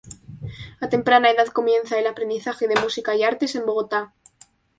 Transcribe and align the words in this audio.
A 0.79 0.87
temprana 0.89 1.29
edad 1.29 1.45
comienza 1.49 1.99
el 1.99 2.07
aprendizaje 2.07 2.67
de 2.67 2.73
Música 2.81 3.15
y 3.15 3.21
Artes 3.23 3.53
en 3.53 3.67
Bogotá. 3.67 4.15